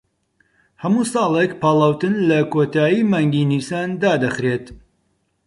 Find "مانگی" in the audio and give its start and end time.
3.11-3.43